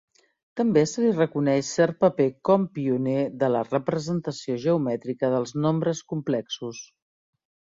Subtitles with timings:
[0.59, 6.83] També se li reconeix cert paper com pioner de la representació geomètrica dels nombres complexos.